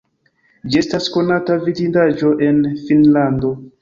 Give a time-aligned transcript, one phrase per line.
[0.71, 2.59] Ĝi estas konata vidindaĵo en
[2.89, 3.55] Finnlando.